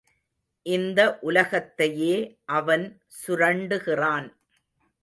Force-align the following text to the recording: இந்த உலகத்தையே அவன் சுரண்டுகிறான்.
இந்த 0.65 0.99
உலகத்தையே 1.21 2.15
அவன் 2.51 2.85
சுரண்டுகிறான். 3.21 4.29